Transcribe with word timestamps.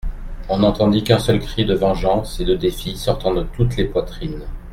On 0.49 0.57
n'entendit 0.57 1.03
qu'un 1.03 1.19
seul 1.19 1.39
cri 1.39 1.63
de 1.63 1.75
vengeance 1.75 2.39
et 2.39 2.43
de 2.45 2.55
défi 2.55 2.97
sortant 2.97 3.35
de 3.35 3.43
toutes 3.43 3.77
les 3.77 3.85
poitrines. 3.85 4.47